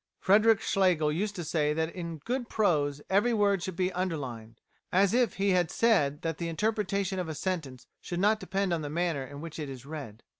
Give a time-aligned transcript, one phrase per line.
[0.19, 4.59] Frederic Schlegel used to say that in good prose every word should be underlined;
[4.91, 8.81] as if he had said that the interpretation of a sentence should not depend on
[8.81, 10.23] the manner in which it is read.